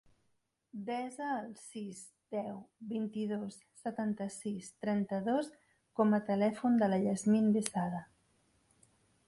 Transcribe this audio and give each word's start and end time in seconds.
Desa 0.85 1.25
el 1.41 1.51
sis, 1.63 1.99
deu, 2.35 2.55
vint-i-dos, 2.95 3.59
setanta-sis, 3.83 4.71
trenta-dos 4.87 5.53
com 6.01 6.19
a 6.19 6.23
telèfon 6.33 6.83
de 6.83 6.91
la 6.95 7.03
Yasmine 7.07 7.57
Besada. 7.59 8.03